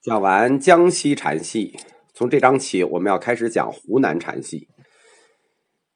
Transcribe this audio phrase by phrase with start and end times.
[0.00, 1.76] 讲完江西禅系，
[2.14, 4.68] 从这章起，我们要开始讲湖南禅系。《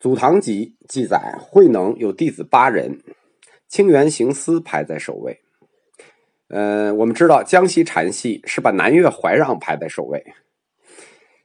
[0.01, 3.01] 祖堂集》记载，慧能有弟子八人，
[3.69, 5.41] 清源行思排在首位。
[6.49, 10.35] 呃，我们知道江西禅系是把南岳怀让排在首位，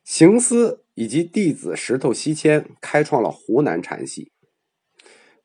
[0.03, 4.31] 行思以及弟子石头西迁开创了湖南禅系。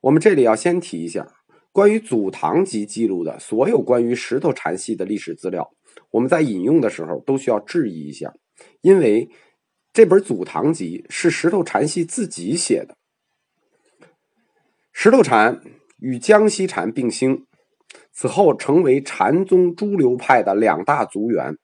[0.00, 1.30] 我们这里要先提一下，
[1.72, 5.74] 关于《祖堂集》记录的所有关于石头禅系的历史资料。
[6.10, 8.34] 我们在引用的时候都需要质疑一下，
[8.80, 9.30] 因为
[9.92, 12.96] 这本《祖堂集》是石头禅系自己写的。
[14.92, 15.62] 石头禅
[15.98, 17.46] 与江西禅并兴，
[18.12, 21.56] 此后成为禅宗诸流派的两大族源。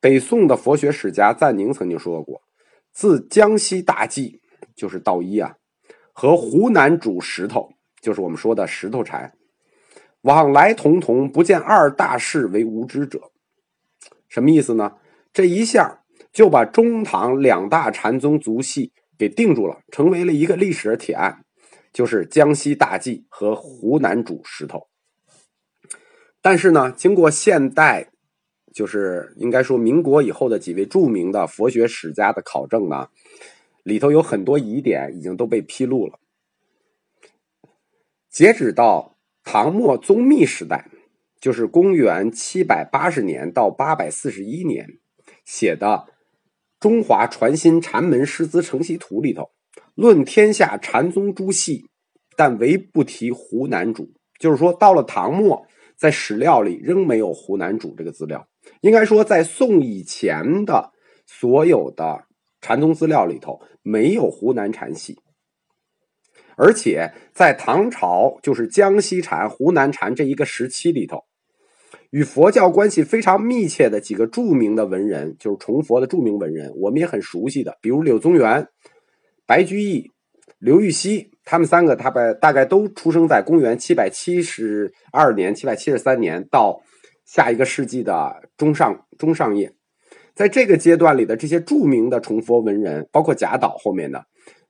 [0.00, 2.42] 北宋的佛学史家赞宁曾经说过
[2.92, 4.40] ：“自江西大寂，
[4.74, 5.56] 就是道一啊，
[6.12, 7.70] 和湖南主石头，
[8.02, 9.32] 就是我们说的石头禅。”
[10.24, 13.30] 往来同同，不见二大士为无知者，
[14.26, 14.96] 什么意思呢？
[15.34, 16.02] 这一下
[16.32, 21.44] 就把中唐两大禅宗族系给定住了，成为了一个历史的铁案，
[21.92, 24.88] 就是江西大寂和湖南主石头。
[26.40, 28.08] 但是呢，经过现代，
[28.72, 33.08] 就是应该说民国以后的几位著名的佛学史家的考证呢，
[33.82, 36.18] 里头有很多疑点已经都被披露了。
[38.30, 39.13] 截止到。
[39.44, 40.90] 唐末宗密时代，
[41.38, 44.98] 就是公元七百八十年到八百四十一年
[45.44, 45.86] 写的
[46.80, 49.50] 《中华传心禅门师资承袭图》里头，
[49.94, 51.86] 论天下禅宗诸系，
[52.36, 54.12] 但唯不提湖南主。
[54.40, 58.48] 就是说，到了唐末，在史料里仍没有湖南主这个资料。
[58.80, 60.92] 应该说，在宋以前的
[61.26, 62.24] 所有的
[62.60, 65.18] 禅宗资料里头，没有湖南禅系。
[66.56, 71.24] 而且在唐朝，就是江西禅、湖南禅这一个时期里头，
[72.10, 78.68] 与佛教关系非常密切的几个著名的文人，就是崇佛的著名文人，我们也很熟悉的，比如柳宗元、
[79.46, 80.10] 白居易、
[80.58, 86.80] 刘禹锡，他们三个，他们大概都出生在公元七百七十二年、七百七十三年到
[87.24, 89.72] 下一个世纪的中上中上叶，
[90.34, 94.24] 在这个阶段里的这些著名的崇佛文人，包括贾岛后面的。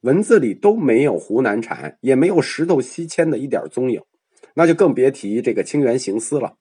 [0.05, 4.03] 文字里都没有湖南禅，也没有石头西迁的一点踪影，
[4.55, 6.57] 那就更别提这个清源行思了。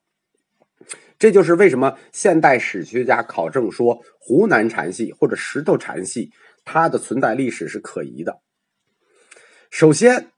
[1.20, 6.32] 这就是为什么现代史学家考证说湖南禅系或者石头禅系
[6.64, 8.40] 它的存在历史是可疑的。
[9.70, 10.30] 首先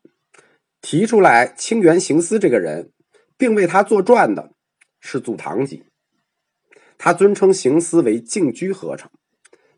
[0.82, 2.92] 提出来清源行思这个人，
[3.38, 4.52] 并为他作传的
[5.00, 5.84] 是《祖堂集》，
[6.98, 9.12] 他尊称行思为静居和尚，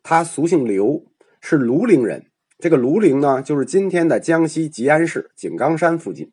[0.02, 1.06] 他俗姓刘，
[1.42, 2.27] 是庐陵人。
[2.60, 6.32] 这个庐陵呢，就是今天的江西吉安市井冈山附近。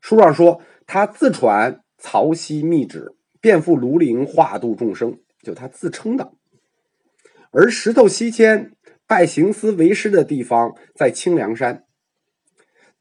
[0.00, 6.32] 书上说，他自传曹溪密旨，遍赴庐陵化度众生，就他自称的。
[7.50, 8.72] 而石头西迁
[9.06, 11.84] 拜行思为师的地方在清凉山。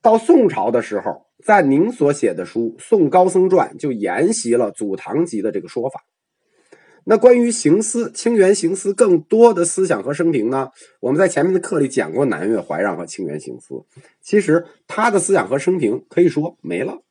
[0.01, 6.05] 到宋朝的时候，赞宁所写的书《宋高僧传》就沿袭了《祖堂集》的这个说法。
[7.09, 10.72] 那关于行思清源行思更多的思想和生平呢？
[11.00, 13.85] 我们在前面的课里讲过南岳怀让和清源行思，
[14.22, 17.01] 其实他的思想和生平可以说没了，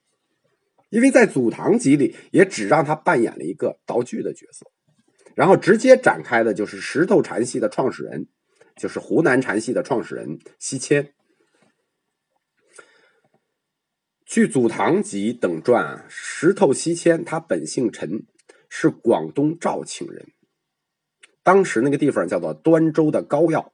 [0.90, 4.66] 因为在《祖堂集》里也只让他扮演了一个道具的角色，
[5.34, 8.26] 然后直接展开的就是石头禅系的创始人，
[8.76, 11.14] 就是湖南禅系的创始人西迁。
[14.26, 18.26] 据《祖堂集》等传，石头西迁他本姓陈。
[18.78, 20.26] 是广东肇庆人，
[21.42, 23.72] 当时那个地方叫做端州的高要。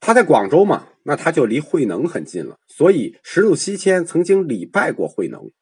[0.00, 5.52] 他在广州嘛，那他就离慧能很近了，所以石头西迁曾经礼拜过慧能。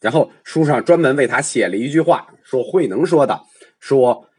[0.00, 3.42] 然后书上专门为他写了一句话，说慧能说的，
[3.78, 4.30] 说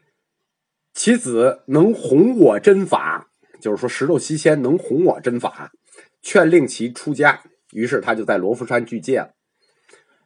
[0.92, 3.30] 其子能弘我真法，
[3.60, 5.70] 就是说石头西迁能弘我真法，
[6.20, 7.44] 劝令其出家。
[7.70, 9.34] 于是他就在罗浮山具戒了，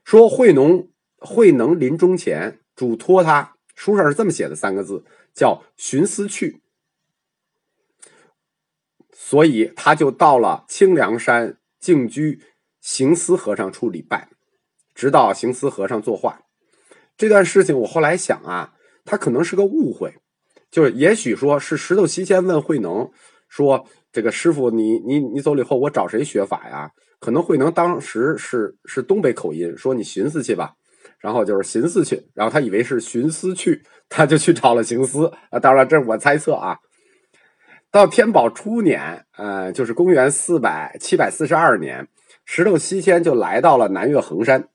[0.03, 0.89] 说慧能。
[1.19, 5.05] 慧能临终前嘱托他，书上是这么写的三个字，
[5.35, 6.61] 叫“寻思去”。
[9.13, 12.41] 所以他就到了清凉山静居
[12.81, 14.31] 行思和尚处礼拜，
[14.95, 16.43] 直到行思和尚作画。
[17.17, 18.75] 这段事情我后来想啊，
[19.05, 20.15] 他可能是个误会，
[20.71, 23.11] 就是也许说是石头西迁问慧能
[23.49, 30.75] 说：“这个师傅，你你你走了以后，我找谁学法呀？”可能慧能当时是是东北口音，说：“你寻思去吧。”
[31.21, 35.59] 然后就是寻思去，然后他以为是寻思去，他就去找了行思啊。
[35.59, 36.79] 当然，这是我猜测啊。
[37.91, 42.07] 到天宝初年，呃，就是公元四百七百四十二年，
[42.45, 44.69] 石头西迁就来到了南岳衡山。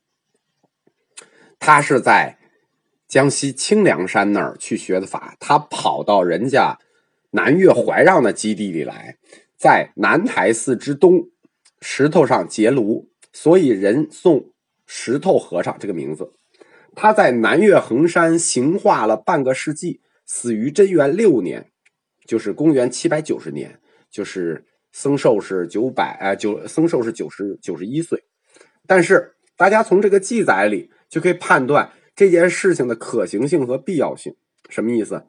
[1.58, 2.36] 他是在
[3.06, 6.78] 江西清凉山那儿去学的法，他跑到人家
[7.30, 9.16] 南岳怀让的基地里来，
[9.56, 11.28] 在南台寺之东
[11.80, 14.50] 石头上结庐，所以人送
[14.96, 16.30] 石头和尚这个名字。
[16.94, 21.72] 他在南岳衡山行化了半个世纪，死于贞元六年，
[22.28, 28.22] 就是公元七百九十年，就是僧寿是九百，呃，九僧寿是九十九十一岁。
[28.86, 34.36] 但是大家从这个记载里就可以判断这件事情的可行性和必要性。
[34.68, 35.26] 什么意思？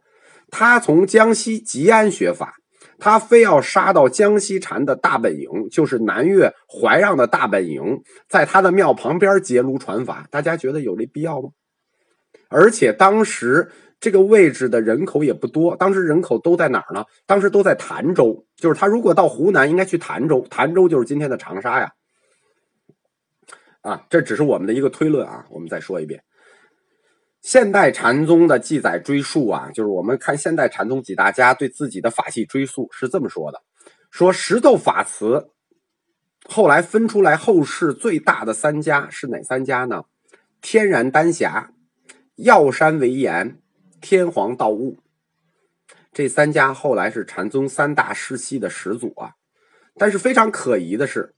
[0.52, 2.58] 他从江西吉安学法，
[2.98, 10.28] 他非要杀到江西禅的大本营，就是南岳怀让的大本营，在他的庙旁边结庐传法。
[10.32, 11.50] 大家觉得有这必要吗？
[12.48, 17.04] 而且当时这个位置的人口也不多，当时人口都在哪儿呢？
[17.26, 21.92] 当时都在潭州，就是他如果到湖南，应该去潭州，潭州就是今天的长沙呀。
[23.82, 25.46] 啊，这只是我们的一个推论啊。
[25.50, 26.24] 我们再说一遍，
[27.46, 33.62] 现代禅宗的记载追溯啊，就是我们看现代禅宗几大家对自己的法系追溯是这么说的：
[34.10, 35.52] 说石头法慈，
[36.50, 40.06] 后来分出来后世最大的三家是哪三家呢？
[40.60, 41.72] 天然丹霞、
[42.38, 43.60] 药山为岩、
[44.02, 44.98] 天皇道悟。
[46.12, 49.34] 这三家后来是禅宗三大师系的始祖啊。
[49.98, 51.36] 但是非常可疑的是。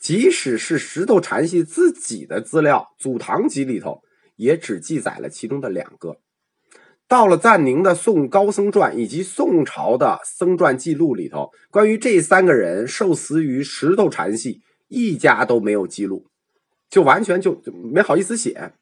[0.00, 4.02] 即使是石头禅系自己的资料《祖堂集》里头，
[4.36, 6.18] 也只记载了其中的两个。
[7.08, 16.26] 到了赞宁的《宋高僧传》以及宋朝的僧传记录里头，关于这三个人受死于石头禅系，一家都没有记录，
[16.88, 17.60] 就完全就
[17.92, 18.72] 没好意思写。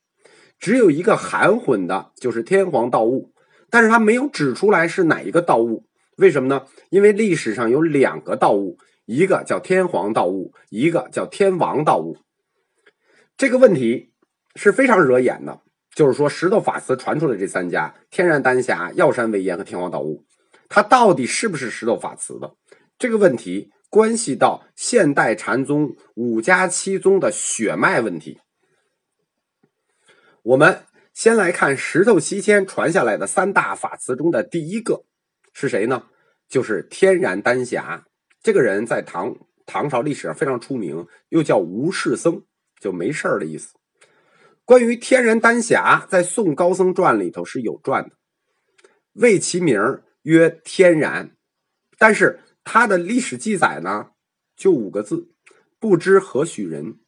[0.59, 3.33] 只有一个含混的，就是天皇道悟，
[3.69, 5.85] 但是他没有指出来是哪一个道悟。
[6.17, 6.65] 为什么呢？
[6.91, 8.79] 因为历史上有两个道悟。
[9.07, 12.17] 一个叫天皇道悟，一个叫天王道悟。
[13.37, 14.14] 这个问题
[14.55, 15.61] 是非常惹眼的，
[15.95, 20.25] 就是说石头法师传出来这三家天然丹霞、药山为岩和天皇道悟，
[20.69, 22.55] 它到底是不是石头法慈的？
[22.99, 28.41] 这个问题关系到现代禅宗五家七宗的血脉问题。
[30.43, 35.05] 我们先来看石头西迁传下来的三大法慈中的第一个
[35.53, 36.05] 是谁呢？
[36.49, 38.05] 就是天然丹霞。
[38.43, 42.43] 这个人在唐唐朝历史上非常出名，又叫无事僧，
[42.81, 43.75] 就没事儿的意思。
[44.65, 48.17] 关于天然丹霞，在《宋高僧传》里头是有传的，
[49.13, 49.79] 谓其名
[50.23, 51.37] 曰天然，
[51.99, 54.11] 但是他的历史记载呢，
[54.57, 55.29] 就五个字：
[55.79, 56.99] 不知何许人。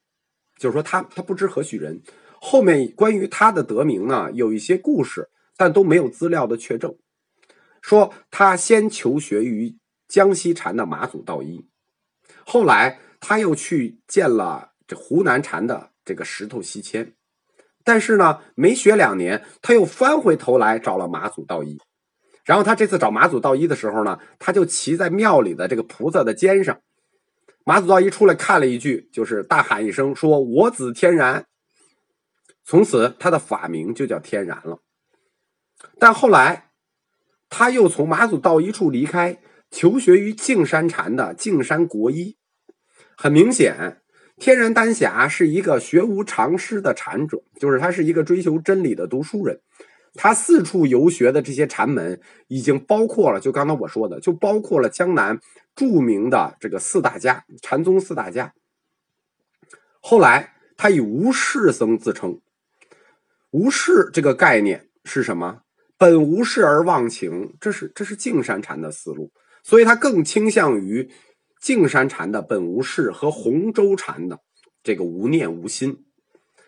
[0.59, 2.03] 就是说他他不知何许人。
[2.41, 6.97] 后面关于他的得名呢，有一些故事，但都没有资料的确证，
[7.81, 9.79] 说他先求学于。
[10.09, 11.69] 江西禅的马祖道一，
[12.45, 17.13] 后来他又去见了这湖南禅的这个石头西迁，
[17.87, 21.79] 但是呢，没学两年，他又翻回头来找了马祖道一。
[22.45, 26.81] 然后他这次找马祖道一的时候呢，他就骑在庙里的这个菩萨的肩上。
[27.65, 31.47] 马祖道一出来看了一句，就是大喊一声，说我子天然。
[32.65, 34.81] 从此他的法名就叫天然了。
[35.99, 36.71] 但后来
[37.49, 39.39] 他又从马祖道一处离开。
[39.69, 42.37] 求学于净山禅的净山国一，
[43.17, 44.01] 很明显，
[44.39, 49.61] 天然丹霞是一个学无常师的禅者，就是他是一个追求真理的读书人。
[50.15, 55.39] 他四处游学的这些禅门，已经包括了，就刚才我说的，就包括了江南
[55.75, 58.55] 著名的这个四大家，禅宗四大家。
[60.01, 62.41] 后来，他以无事僧自称。
[63.51, 65.63] 无事这个概念是什么？
[65.99, 69.33] 本无事而忘情，这是这是净山禅的思路。
[69.63, 71.11] 所以，他更倾向于
[71.67, 74.39] 净山禅的本无事和洪州禅的
[74.85, 76.05] 这个无念无心。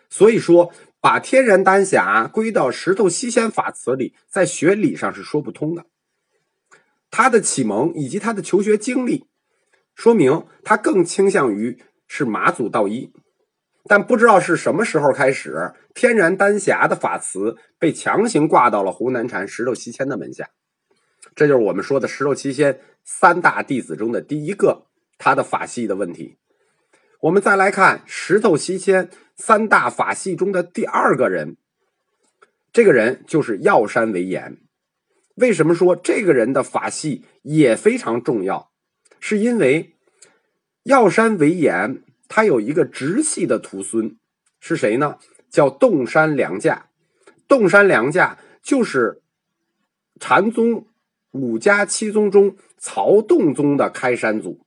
[0.09, 5.85] 所以说，把天然丹霞归到石头西仙法词里，在学理上是说不通的。
[7.09, 9.27] 他的启蒙以及他的求学经历，
[9.95, 13.13] 说明他更倾向于是马祖道一。
[13.85, 20.49] 但不知道是什么时候开始，天然丹霞的法词被强行挂到了湖南禅石头西迁的门下。
[21.35, 24.87] 这就是我们说的石头七仙三大弟子中的第一个，
[25.19, 26.37] 他的法系的问题。
[27.21, 31.57] 我们再来看石头西迁三大法系中的第二个人，
[32.73, 34.57] 这个人就是药山为岩。
[35.35, 38.71] 为什么说这个人的法系也非常重要？
[39.19, 39.95] 是因为
[40.83, 44.17] 药山为岩，他有一个直系的徒孙，
[44.59, 45.17] 是谁呢？
[45.49, 46.89] 叫洞山良价。
[47.47, 49.21] 洞山良价就是
[50.19, 50.87] 禅宗。
[51.31, 54.65] 五家七宗中，曹洞宗的开山祖。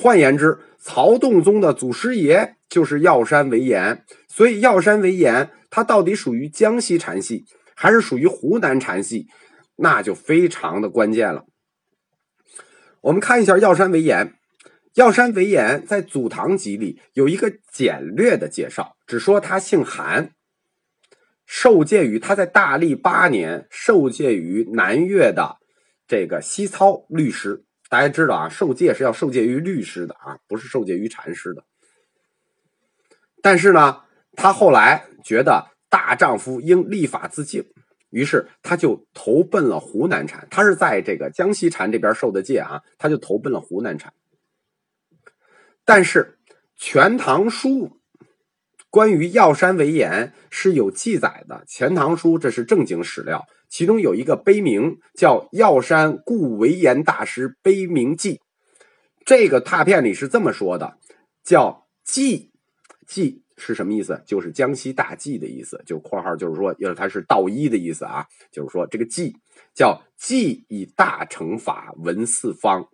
[0.00, 4.04] 换言之，曹洞宗的祖师爷就是药山为岩。
[4.28, 9.26] 所以，药山为岩，他到底属于江西禅系，还是属于湖南禅系，
[9.74, 11.46] 那就非常的关键了。
[13.00, 14.34] 我们看一下药山为言，
[14.94, 20.30] 药山为言在《祖堂集》里有一个简略的介绍，只说他姓韩，
[21.44, 25.56] 受戒于他在大历八年受戒于南岳的
[26.06, 27.64] 这个西操律师。
[27.88, 31.64] 大家知道啊，受戒是要受戒于律师的啊，不是受戒于禅师的。
[33.42, 34.02] 但是呢，
[34.32, 37.64] 他后来觉得大丈夫应立法自净。
[38.10, 44.14] 于是他就投奔了湖南禅，他是在这个江西禅这边受的戒啊，他就投奔了湖南禅。
[45.84, 46.38] 但是
[46.74, 47.68] 《全唐书》
[48.90, 58.34] 关于药山为言是有记载的，《钱塘书》这是正经史料，其中有一个碑铭叫《药山故为言大师碑铭记》，
[59.24, 60.98] 这个拓片里是这么说的，
[61.42, 62.50] 叫记
[63.06, 63.42] 记。
[63.60, 64.22] 是什么意思？
[64.24, 68.24] 就是江西大记的意思，就括号就是说，要是它是道一的意思啊。
[68.52, 69.34] 就是说，这个记
[69.74, 72.88] 叫记以大乘法闻四方，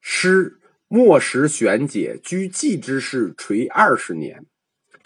[0.00, 0.58] 师
[0.88, 4.44] 莫时玄解居记之事垂二十年。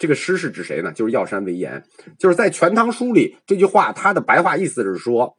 [0.03, 0.91] 这个师是指谁呢？
[0.91, 1.81] 就是药山为言，
[2.19, 5.37] 就是在《全唐书》里这句话，它的白话意思是说，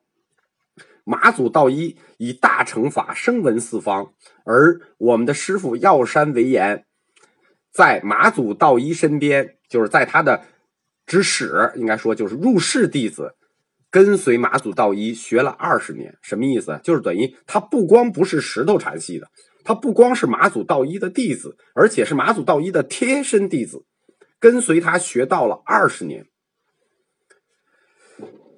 [1.05, 4.15] 马祖道一以大乘法声闻四方，
[4.47, 6.87] 而我们的师傅药山为言。
[7.75, 10.43] 在马祖道一身边，就是在他的
[11.05, 13.35] 指使，应该说就是入室弟子，
[13.91, 16.81] 跟随马祖道一学了二十年，什么意思？
[16.83, 19.29] 就是等于他不光不是石头禅系的，
[19.63, 23.85] 他不光是马祖道一的弟子，而且是马祖道一的贴身弟子，
[24.45, 26.27] 跟随他学到了二十年。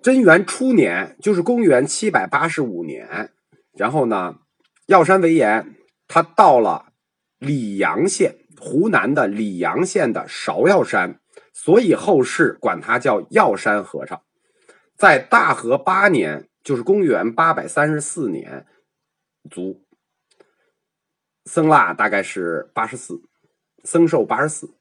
[0.03, 3.33] 贞元初年，就是公元七百八十五年，
[3.73, 4.41] 然后呢，
[4.87, 5.77] 药山为言，
[6.09, 6.93] 他到了
[7.39, 8.39] 溧阳县。
[8.59, 11.21] 湖南的溧阳县的芍药山，
[11.53, 14.21] 所以后世管他叫药山和尚。
[14.97, 18.67] 在大和八年，就是公元八百三十四年，
[19.49, 19.85] 卒。
[21.45, 23.23] 僧腊大概是八十四，
[23.85, 24.76] 僧寿八十四。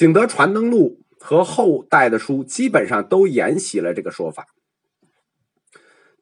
[0.00, 4.46] 景德传灯录和后代的书基本上都沿袭了这个说法，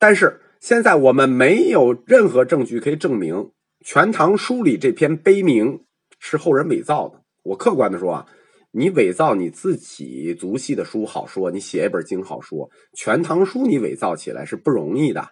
[0.00, 3.37] 但是现在我们没有任何证据可以证明
[3.85, 5.85] 《全唐书》里这篇碑铭。
[6.18, 7.23] 是后人伪造的。
[7.44, 8.26] 我客观的说啊，
[8.73, 15.28] 你伪造你自己族系的书好说，你写一本经好说，《全唐书》你伪造起来是不容易的。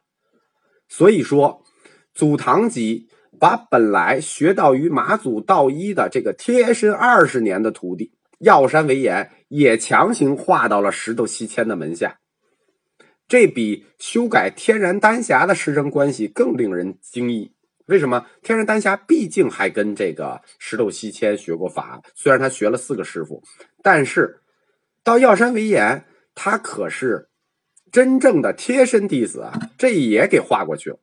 [0.88, 1.64] 所以说，
[2.14, 3.08] 《祖堂集》
[3.40, 12.18] 把本来学到于马祖道一的这个贴身二十年的徒弟药山为岩，也强行划到了石头西迁的门下。
[13.28, 17.52] 这比修改天然丹霞的师生关系更令人惊异。
[17.86, 22.02] 为什么天然丹霞毕竟还跟这个石头西迁学过法？
[22.14, 23.42] 虽然他学了四个师傅，
[23.82, 24.40] 但是
[25.02, 27.28] 到药山为言，他可是
[27.90, 29.70] 真正的贴身弟子啊！
[29.78, 30.98] 这也给划过去了。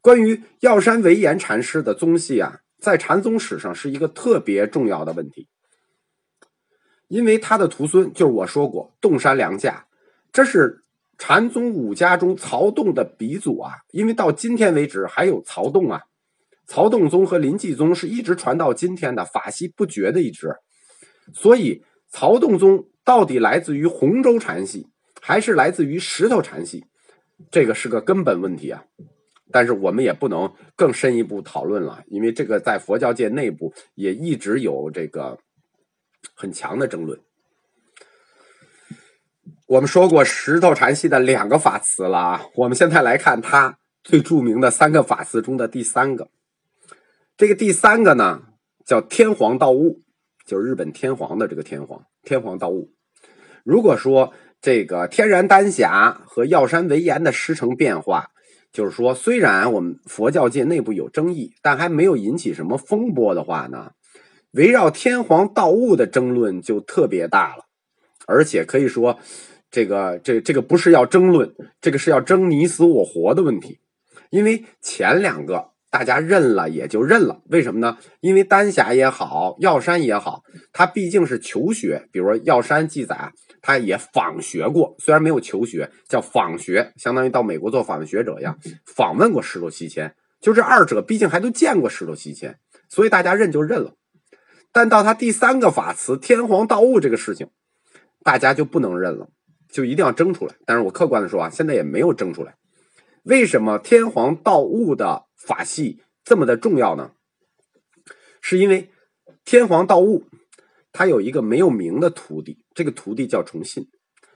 [0.00, 5.48] 关于药山为言禅师的宗系啊，在禅宗史上是一个特别重要的问题，
[7.08, 9.86] 因为他的徒孙就是我说过洞山良价，
[10.32, 10.80] 这是。
[11.16, 16.02] 禅宗五家中，曹洞的鼻祖啊，因为到今天为止还有曹洞啊，
[16.66, 20.56] 曹洞宗和临济宗是一直传到今天的法系不绝的一支，
[21.32, 24.88] 所以曹洞宗到底来自于洪州禅系，
[25.20, 26.84] 还是来自于石头禅系，
[27.48, 28.82] 这个是个根本问题啊。
[29.52, 35.38] 但是我们也不能更深一步讨论了，因为这个在佛教界内部也一直有这个
[36.34, 37.20] 很强的争论。
[39.66, 46.28] 我们说过石头禅系的两个法词了啊，我们现在来看它最著名的三个法词中的第三个。
[47.36, 48.42] 这个第三个呢，
[48.84, 50.02] 叫天皇道悟，
[50.46, 52.92] 就是日本天皇的这个天皇，天皇道悟。
[53.64, 58.28] 如果说这个天然丹霞和药山为言的师承变化，
[58.70, 63.92] 就是说虽然我们佛教界内部有争议，但还没有引起什么风波的话呢，
[64.54, 67.64] 围绕天皇道悟的争论就特别大了，
[68.26, 69.18] 而且可以说。
[69.70, 73.80] 这个这这个不是要争论，这个是要争你死我活的问题。
[74.30, 77.98] 因为前两个大家认了也就认了，为什么呢？
[78.20, 82.08] 因为丹霞也好，药山也好，他毕竟是求学。
[82.12, 88.56] 比如说药山记载，他也访学过，虽然没有求学，叫访学，相当于到美国做访问学者一样，
[88.86, 90.14] 访问过石头西迁。
[90.40, 92.56] 就这二者，毕竟还都见过石头西迁，
[92.88, 93.96] 所以大家认就认了。
[94.74, 97.48] 但到他第三个法词天皇道悟这个事情，
[98.24, 99.28] 大家就不能认了。
[99.70, 102.56] 就一定要争出来，但是我客观的说啊，现在也没有争出来。
[103.22, 107.12] 为什么天皇道悟的法系这么的重要呢？
[108.40, 108.90] 是因为
[109.44, 110.24] 天皇道悟
[110.92, 113.88] 他有一个没有名的徒弟，这个徒弟叫崇信。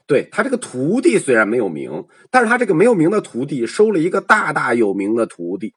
[0.06, 5.74] 对他这个徒弟虽然没有名，但是他这个没有名的徒弟收了一个大大有名的徒弟，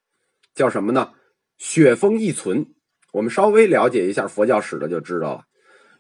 [0.53, 1.13] 叫什么呢？
[1.58, 2.68] 雪峰义存。
[3.12, 5.44] 我们稍微了解一下佛教史的就知道了。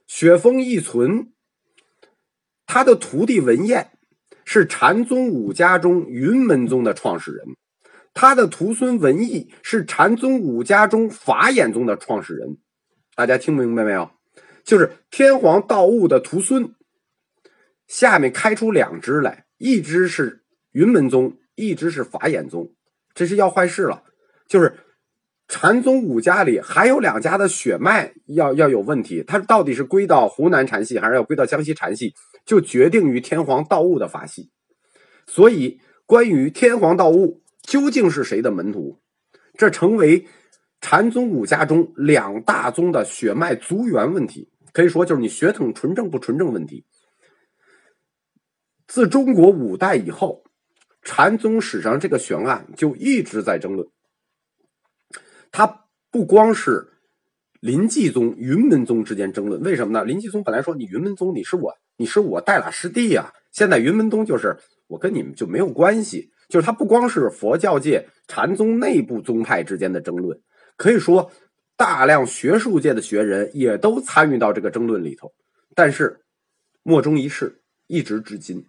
[0.07, 1.31] 雪峰义存，
[2.65, 3.91] 他的徒弟文彦
[4.45, 7.45] 是禅宗五家中云门宗的创始人，
[8.13, 12.57] 他的徒孙文义是禅宗五家中法眼宗的创始人。
[13.15, 14.11] 大家听明白没有？
[14.63, 16.73] 就是天皇道悟的徒孙。
[17.87, 22.73] 下面开出两支来，一支是云门宗，一支是法眼宗，
[23.13, 24.03] 这是要坏事了。
[24.47, 24.77] 就是
[25.51, 32.15] 禅宗五家里还有两家的血脉要要有问题，它到底是归到湖南禅系，还是要归到江西禅系，
[32.45, 34.49] 就决定于天皇道悟的法系。
[35.27, 39.01] 所以，关于天皇道悟究竟是谁的门徒，
[39.57, 40.25] 这成为
[40.79, 46.85] 禅宗五家中两大宗的血脉族源问题，可以说就是你血统纯正不纯正问题。
[48.87, 50.45] 自中国五代以后，
[51.01, 53.85] 禅宗史上这个悬案就一直在争论。
[55.51, 56.87] 它不光是
[57.59, 60.03] 临济宗、云门宗之间争论，为什么呢？
[60.03, 66.31] 临济宗本来说你云门宗你是我，你是我代拉师弟呀，现在云门宗就是我跟你们就没有关系。
[66.49, 70.37] 就是它不光是佛教界禅宗内部宗派之间的争论，
[70.75, 71.31] 可以说
[71.77, 75.31] 大量学术界的学人也都参与到这个争论里头。
[75.75, 76.19] 但是
[76.83, 78.65] 莫衷一是，一直至今。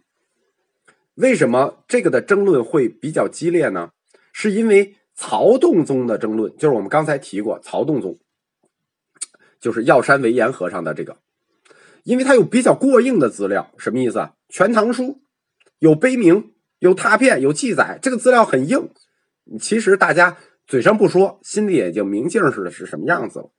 [1.15, 3.91] 为什么这个的争论会比较激烈呢？
[4.33, 8.19] 是因为曹洞宗的争论，就是我们刚才提过，曹洞宗
[9.61, 11.17] 就是药山惟严和尚的这个，
[12.03, 14.33] 因为他有比较过硬的资料，什么意思啊？
[14.53, 15.05] 《全唐书》
[15.79, 18.91] 有碑铭、有拓片、有记载，这个资料很硬。
[19.61, 20.37] 其实大家
[20.67, 23.53] 嘴上不说，心里也就明镜似的，是什么样子了。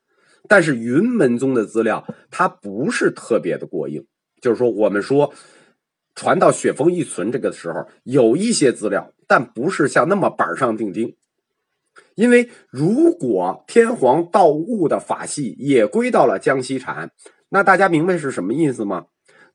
[0.49, 4.05] 但是云门宗的资料，它不是特别的过硬，
[4.41, 5.33] 就是说，我们说。
[6.15, 11.15] 传到雪峰一存这个时候，有一些资料，但不是像那么板上钉钉。
[12.15, 17.11] 因为如果天皇道悟的法系也归到了江西禅，
[17.49, 19.05] 那大家明白是什么意思吗？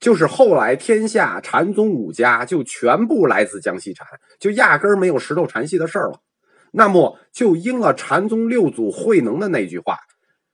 [0.00, 4.06] 就是后来天下禅宗五家就全部来自江西禅，
[4.38, 6.20] 就压根儿没有石头禅系的事儿了。
[6.70, 9.98] 那么就应了禅宗六祖慧能的那句话：“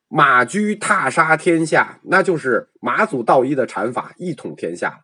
[0.08, 5.00] 马驹踏杀天下”，那就是马祖道一的禅法一统天下。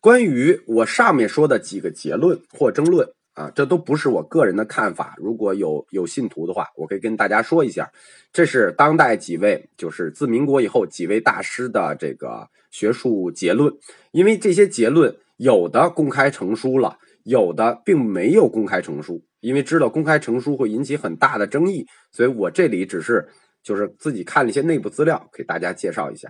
[0.00, 3.08] 关于我上面说的几个结论或争论
[3.40, 5.14] 啊，这都不是我个人的看法。
[5.16, 7.90] 如果有有信徒的话，我可以跟大家说一下，
[8.32, 13.72] 这是当代几位，就是自民国以后几位大师的这个学术结论。
[14.12, 19.24] 因为这些结论有的公开成书了，有的并没有公开成书。
[19.40, 23.26] 因为知道公开成书会引起很大的争议，所以我这里只是
[23.62, 26.28] 就是自己看了一些内部资料，给大家介绍一下，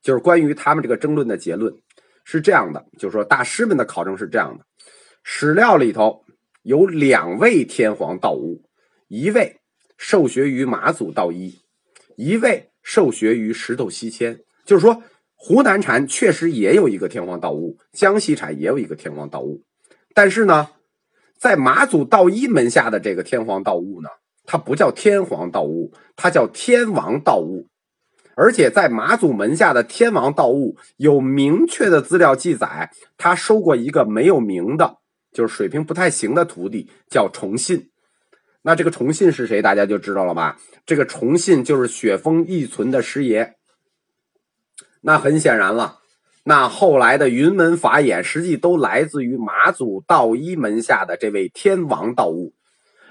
[0.00, 1.74] 就是关于他们这个争论的结论。
[2.28, 4.64] 是这样的，就是说大师们的考证是这样的：
[5.28, 6.24] 史料里头
[6.62, 8.62] 有两位天皇道悟，
[9.08, 9.56] 一位
[9.98, 11.62] 受学于马祖道一，
[12.16, 14.38] 一位受学于石头西迁。
[14.64, 15.02] 就是说，
[15.34, 19.64] 湖南禅确实也有一个天皇道悟，江西禅也有一个天皇道悟。
[20.14, 20.68] 但是呢，
[21.36, 24.08] 在马祖道一门下的这个天皇道悟呢，
[24.44, 27.66] 它不叫天皇道悟，它叫天王道悟。
[28.36, 34.98] 而且在马祖门下的天王道悟有明确的资料记载，他收过一个没有名的，
[35.36, 37.90] 就是水平不太行的徒弟，叫崇信。
[38.62, 39.60] 那这个崇信是谁？
[39.60, 40.58] 大家就知道了吧？
[40.86, 43.56] 这个崇信就是雪峰义存的师爷。
[45.02, 45.98] 那很显然了，
[46.44, 52.54] 那后来的云门法眼实际都来自于马祖道一门下的这位天王道悟，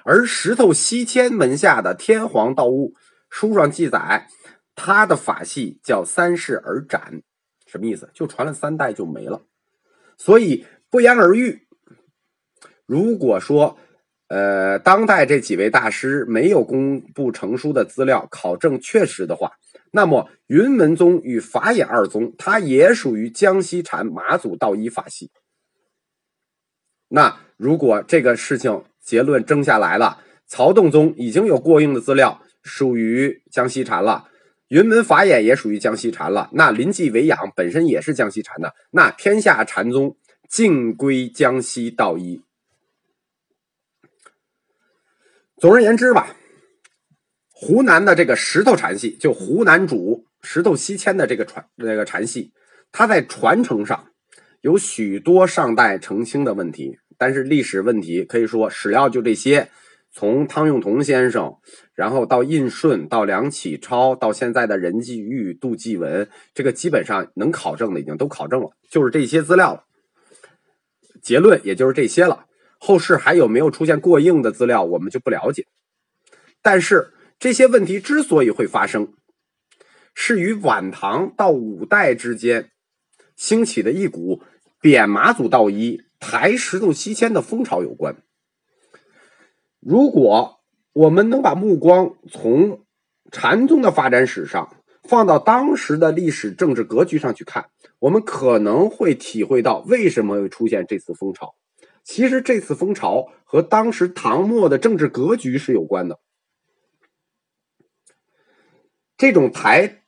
[0.03, 2.95] 而石头西迁门下的天皇道悟，
[3.29, 4.27] 书上记载。
[4.75, 7.21] 他的法系叫三世而斩，
[7.67, 8.09] 什么意思？
[8.15, 9.43] 就传了三代就没了。
[10.17, 11.64] 所以不言而喻。
[12.85, 13.77] 如果说，
[14.27, 19.51] 呃，当代这几位大师没有公布成书的资料考证确实的话，
[19.91, 25.31] 那么云门宗与法眼二宗，它也属于江西禅马祖道一法系。
[27.09, 34.29] 那如果这个事情结论争下来了，曹洞宗已经有过硬的资料，属于江西禅了。
[34.69, 40.17] 云门法眼也属于江西禅了，那临济维养本身也是江西禅的，那天下禅宗
[40.49, 42.41] 尽归江西道一。
[45.57, 46.35] 总而言之吧，
[47.49, 52.51] 湖南的这个石头禅系，就湖南主石头西迁的这个传那个禅系，
[52.91, 54.07] 它在传承上
[54.61, 59.69] 有许多尚待澄清的问题，但是历史问题可以说史料就这些，
[60.11, 61.55] 从汤用彤先生，
[61.93, 69.83] 然后到印顺，到梁启超，到现在的任继玉、杜继文，这个基本上能考证的已经都考证了，就是这些资料了。
[71.23, 72.45] 结论也就是这些了。
[72.85, 75.65] 后世还有没有出现过硬的资料，我们就不了解。
[76.61, 79.11] 但是这些问题之所以会发生，
[80.13, 82.69] 是与晚唐到五代之间
[83.35, 84.43] 兴起的一股
[84.79, 88.17] 贬马祖道一、抬石头西迁的风潮有关。
[89.79, 90.59] 如果
[90.93, 92.85] 我们能把目光从
[93.31, 97.65] 禅宗的发展史上放到当时的历史政治格局上去看，
[97.97, 101.55] 我们可能会体会到为什么会出现这次风潮。
[102.05, 106.21] 其实这次风潮和当时唐末的政治格局是有关的。
[109.17, 110.03] 这种抬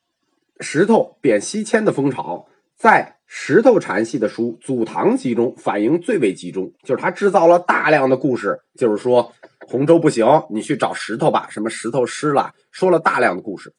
[0.61, 9.33] 石头贬西迁的风潮，在石头禅系的书《祖堂集》中反映最为集中，就是他制造了大量的故事，就是说。
[9.69, 11.49] 洪州不行，你去找石头吧。
[11.49, 13.73] 什么石头湿了，说了大量的故事。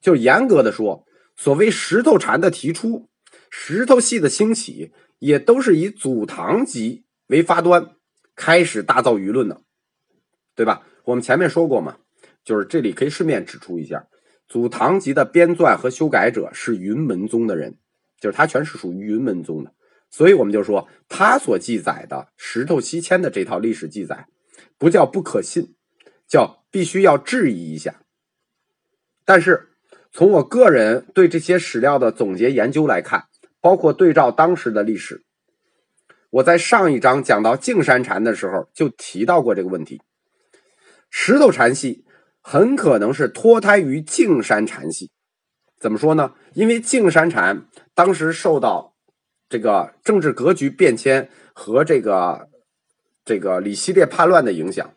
[0.00, 1.04] 就严格的说，
[1.34, 3.08] 所谓石头禅的提出，
[3.50, 7.01] 石头系的兴起，也都是以祖堂集
[7.32, 7.96] 为发端，
[8.36, 9.62] 开始大造舆论的，
[10.54, 10.86] 对吧？
[11.04, 11.96] 我们前面说过嘛，
[12.44, 14.06] 就是这里可以顺便指出一下，
[14.46, 17.78] 祖堂集的编撰和修改者是云门宗的人，
[18.20, 19.72] 就是他全是属于云门宗的，
[20.10, 24.26] 所以我们就说他所记载的石头西迁的这套历史记载。
[24.78, 25.74] 不叫不可信，
[26.28, 28.02] 叫必须要质疑一下。
[29.24, 29.70] 但是
[30.10, 33.24] 从我个人对这些史料的总结研究来看，
[33.60, 35.24] 包括对照当时的历史，
[36.32, 40.00] 我在上一章讲到净山禅的时候就提到过这个问题。
[41.10, 42.04] 石头禅系
[42.40, 45.10] 很可能是脱胎于净山禅系。
[45.78, 46.32] 怎么说呢？
[46.54, 48.94] 因为净山禅当时受到
[49.48, 52.48] 这个政治格局变迁和这个。
[53.24, 54.94] 这个李希烈叛乱的影响，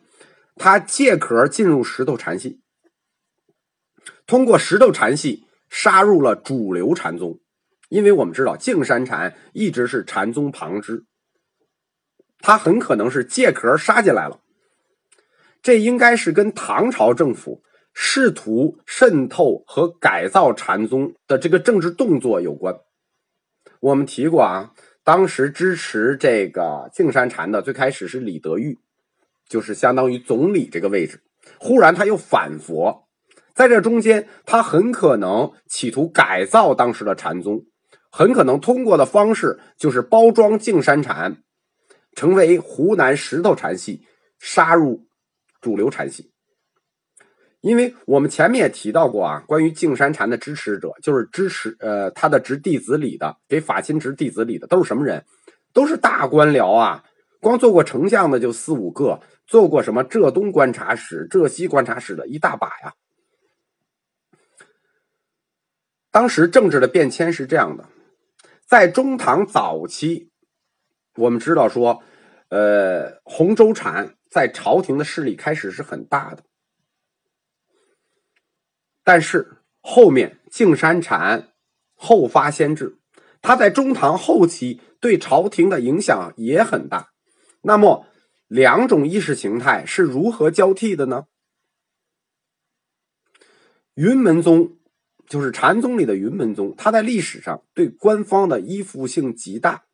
[0.55, 2.59] 他借壳进入石头禅系，
[4.25, 7.39] 通过石头禅系杀入了主流禅宗。
[7.87, 11.05] 因为我们知道净山禅一直是禅宗旁支，
[12.39, 14.39] 他很可能是借壳杀进来了。
[15.61, 22.75] 这应该是跟唐朝政府试图渗透和改造禅宗的这个政治动作有关。
[23.79, 24.71] 我们提过啊。
[25.03, 28.79] 当时支持这个净山禅的，最开始是李德裕，
[29.47, 31.21] 就是相当于总理这个位置。
[31.59, 33.07] 忽然他又反佛，
[33.53, 37.65] 在这中间，他很可能企图改造当时的禅宗，
[38.09, 41.43] 很可能通过的方式就是包装净山禅，
[42.15, 44.07] 成为湖南石头禅系，
[44.39, 45.05] 杀入
[45.61, 46.31] 主流禅系。
[47.61, 55.25] 因为我们前面也提到过啊，关于净山禅的支持者，就是支持呃他的执弟子里的，给法钦执弟子里的都是什么人？
[55.73, 57.03] 都是大官僚啊！
[57.41, 62.93] 光做过丞相的就四五个，做过什么浙东观察使、浙西观察使的一大把呀。
[66.11, 67.89] 当时政治的变迁是这样的，
[68.65, 70.31] 在中唐早期，
[71.15, 72.03] 我们知道说，
[72.49, 76.43] 呃，洪州禅在朝廷的势力开始是很大的。
[79.03, 81.53] 但是后面净山禅
[81.95, 82.97] 后发先至，
[83.41, 87.11] 他在中唐后期对朝廷的影响也很大。
[87.61, 88.07] 那么
[88.47, 91.27] 两种意识形态是如何交替的呢？
[93.93, 94.77] 云门宗
[95.27, 99.85] 就是禅宗里的云门宗，它在历史上对官方的依附性极大，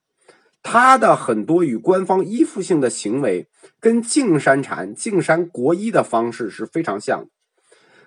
[0.64, 3.48] 他的很多与官方依附性的行为
[3.80, 7.28] 跟净山禅、净山国医的方式是非常像的，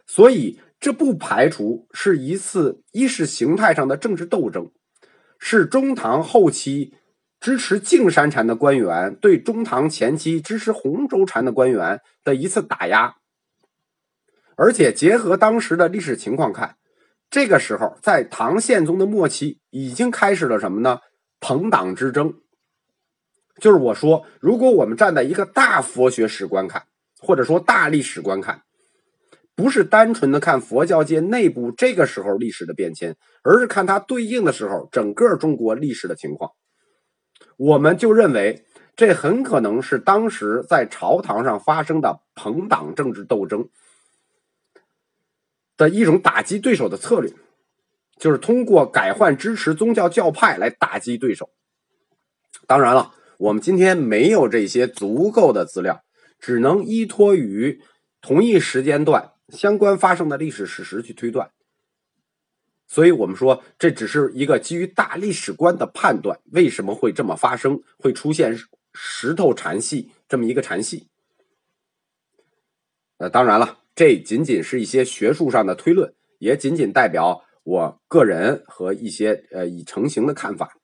[0.06, 0.60] 所以。
[0.80, 4.70] 这不排除是一次意识形态上的政治斗争，
[5.38, 6.92] 是中唐后期
[7.40, 13.14] 支持净山禅的官员对中唐前期支持洪州禅的官员的一次打压。
[14.56, 16.76] 而且结合当时的历史情况看，
[17.30, 20.98] 这个时候在唐宪宗的末期已经开始了什么呢？
[21.40, 22.34] 朋党之争。
[23.60, 26.84] 就是我说，如果我们站在一个大佛学史观看，
[27.18, 28.62] 或者说大历史观看。
[29.56, 36.50] 不是单纯的看佛教界内部这个时候历史的变迁，而是看它对应的时候整个中国历史的情况。
[37.56, 38.64] 我们就认为
[38.96, 43.68] 这很可能是当时在朝堂上发生的朋党政治斗争
[45.76, 47.32] 的一种打击对手的策略，
[48.18, 51.50] 就是通过改换支持宗教教派来打击对手。
[52.66, 56.02] 当然了，我们今天没有这些足够的资料，
[56.38, 57.80] 只能依托于
[58.20, 59.32] 同一时间段。
[59.50, 61.50] 相关发生的历史事实去推断，
[62.88, 68.58] 所以我们说这只是一个基于大历史观的判断，为什么会这么发生，会出现
[68.94, 71.08] 石头禅系这么一个禅系？
[73.18, 80.78] 呃，当然了，这仅仅是一些学术上的推论，也仅仅代表我个人和一些呃已成型的看法。